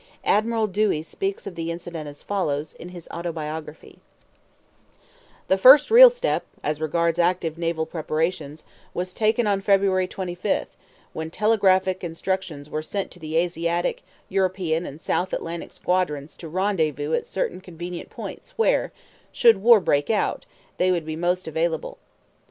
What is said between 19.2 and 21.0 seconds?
should war break out, they